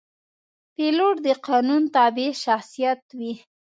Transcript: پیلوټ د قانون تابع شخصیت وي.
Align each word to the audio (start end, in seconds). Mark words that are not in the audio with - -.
پیلوټ 0.75 1.15
د 1.25 1.27
قانون 1.47 1.83
تابع 1.95 2.31
شخصیت 2.43 3.01
وي. 3.17 3.33